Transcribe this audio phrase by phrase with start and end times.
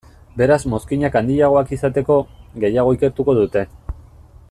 [0.39, 2.17] Beraz mozkinak handiagoak izateko,
[2.65, 3.67] gehiago ikertuko dute.